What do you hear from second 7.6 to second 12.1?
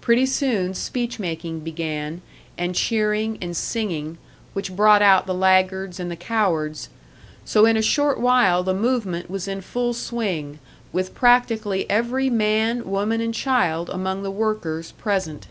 in a short while the movement was in full swing, with practically